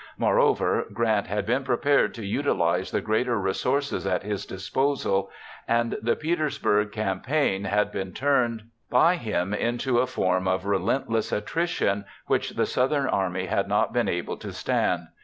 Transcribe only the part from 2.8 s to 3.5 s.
the greater